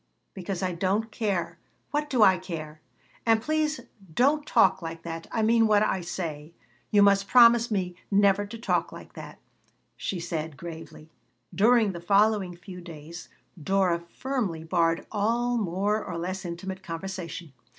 [0.33, 1.59] "Because I don't care.
[1.91, 2.81] What do I care?
[3.23, 3.81] And please
[4.11, 5.27] don't talk like that.
[5.31, 6.53] I mean what I say.
[6.89, 9.37] You must promise me never to talk like that,"
[9.95, 11.11] she said, gravely
[11.53, 13.29] During the following few days
[13.61, 17.53] Dora firmly barred all more or less intimate conversation.